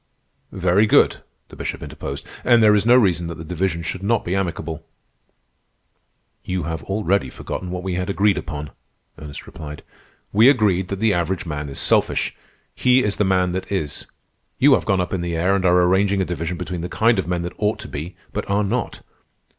[0.51, 2.25] "Very good," the Bishop interposed.
[2.43, 4.83] "And there is no reason that the division should not be amicable."
[6.43, 8.71] "You have already forgotten what we had agreed upon,"
[9.19, 9.83] Ernest replied.
[10.33, 12.35] "We agreed that the average man is selfish.
[12.73, 14.07] He is the man that is.
[14.57, 17.19] You have gone up in the air and are arranging a division between the kind
[17.19, 19.01] of men that ought to be but are not.